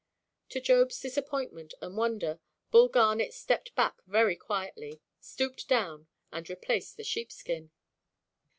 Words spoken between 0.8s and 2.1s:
disappointment and